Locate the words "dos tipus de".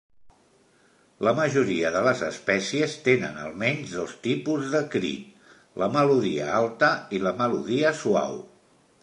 3.99-4.83